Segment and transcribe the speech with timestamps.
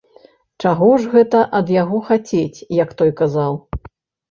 [0.63, 3.53] Чаго ж гэта ад яго хацець, як той казаў?